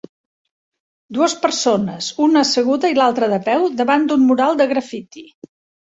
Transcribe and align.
Dues 1.17 1.35
persones, 1.43 2.09
una 2.29 2.43
asseguda 2.47 2.93
i 2.95 2.99
l'altra 3.03 3.31
de 3.37 3.43
peu, 3.53 3.71
davant 3.85 4.11
d'un 4.13 4.29
mural 4.33 4.63
de 4.63 4.73
graffiti. 4.77 5.29